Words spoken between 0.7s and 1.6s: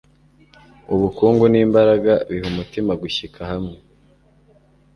ubukungu